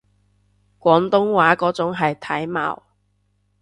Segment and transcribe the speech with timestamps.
[0.79, 2.81] 廣東話嗰種係體貌